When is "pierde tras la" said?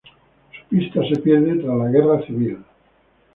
1.21-1.89